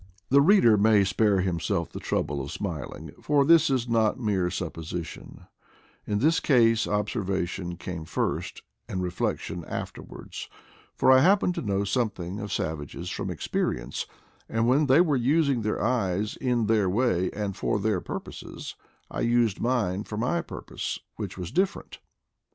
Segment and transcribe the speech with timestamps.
[0.29, 5.45] The reader may spare himself the trouble of smiling, for this is not mere supposition;
[6.07, 10.49] in this case observation came first and reflection after wards,
[10.95, 14.07] for I happen to know something of savages from experience,
[14.49, 18.73] and when they were using their eyes in their way, and for their purposes,
[19.11, 21.99] I used mine for my purpose, which was different.